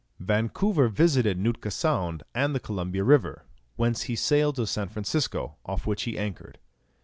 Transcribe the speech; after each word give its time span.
Vancouver 0.19 0.85
next 0.85 0.97
visited 0.97 1.37
Nootka 1.37 1.69
Sound 1.69 2.23
and 2.33 2.55
the 2.55 2.59
Columbia 2.59 3.03
River, 3.03 3.45
whence 3.75 4.01
he 4.09 4.15
sailed 4.15 4.55
to 4.55 4.65
San 4.65 4.89
Francisco, 4.89 5.57
off 5.63 5.85
which 5.85 6.01
he 6.05 6.17
anchored. 6.17 6.57